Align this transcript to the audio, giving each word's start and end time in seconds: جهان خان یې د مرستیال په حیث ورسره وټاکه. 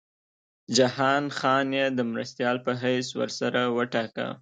جهان 0.77 1.23
خان 1.37 1.67
یې 1.77 1.85
د 1.97 1.99
مرستیال 2.11 2.57
په 2.65 2.71
حیث 2.81 3.07
ورسره 3.19 3.61
وټاکه. 3.77 4.27